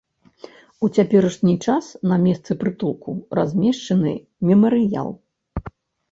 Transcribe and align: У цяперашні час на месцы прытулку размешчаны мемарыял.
У 0.85 0.87
цяперашні 0.99 1.51
час 1.65 1.89
на 2.11 2.15
месцы 2.23 2.51
прытулку 2.63 3.13
размешчаны 3.39 4.13
мемарыял. 4.53 5.09